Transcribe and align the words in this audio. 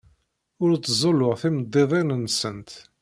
Ur 0.63 0.69
ttzuluɣ 0.77 1.33
timeddidin-nsent. 1.41 2.71